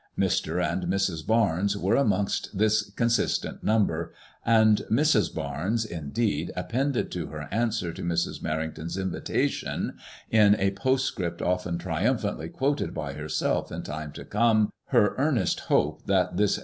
Mr. 0.17 0.59
and 0.67 0.85
Mrs. 0.85 1.27
Barnes 1.27 1.77
were 1.77 1.95
amongst 1.95 2.57
this 2.57 2.89
consistent 2.95 3.63
number, 3.63 4.11
and 4.43 4.81
Mrs. 4.91 5.31
Barnes, 5.31 5.85
in 5.85 6.09
deed, 6.09 6.51
appended 6.55 7.11
to 7.11 7.27
her 7.27 7.47
answer 7.51 7.93
to 7.93 8.01
Mrs. 8.01 8.41
Merrington's 8.41 8.97
invitation— 8.97 9.93
in 10.41 10.55
a 10.55 10.71
postscript 10.71 11.39
often 11.39 11.77
triumphantly 11.77 12.49
quoted 12.49 12.95
by 12.95 13.13
herself 13.13 13.71
in 13.71 13.83
time 13.83 14.11
to 14.13 14.25
come— 14.25 14.71
her 14.87 15.13
earnest 15.19 15.59
hope 15.69 16.07
that 16.07 16.35
this 16.35 16.53
MADEMOISELLE 16.53 16.59
IXB. 16.59 16.59